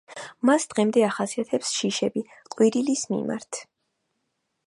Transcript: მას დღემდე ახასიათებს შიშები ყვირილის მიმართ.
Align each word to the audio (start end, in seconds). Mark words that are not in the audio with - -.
მას 0.49 0.63
დღემდე 0.69 1.03
ახასიათებს 1.07 1.75
შიშები 1.81 2.23
ყვირილის 2.55 3.05
მიმართ. 3.13 3.63